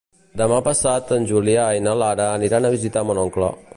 Demà 0.41 0.55
passat 0.67 1.13
en 1.17 1.27
Julià 1.33 1.65
i 1.81 1.83
na 1.89 1.93
Lara 2.05 2.27
aniran 2.39 2.67
a 2.67 2.73
visitar 2.77 3.05
mon 3.11 3.23
oncle. 3.27 3.53